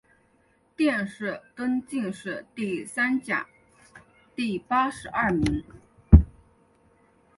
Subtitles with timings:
[0.75, 3.45] 殿试登进士第三甲
[4.33, 5.63] 第八十二名。